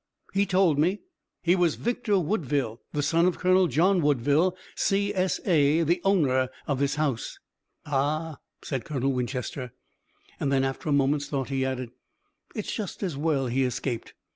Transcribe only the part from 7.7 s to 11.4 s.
"Ah!" said Colonel Winchester, and then after a moment's